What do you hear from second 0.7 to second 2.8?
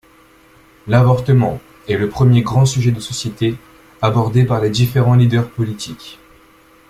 L'avortement est le premier grand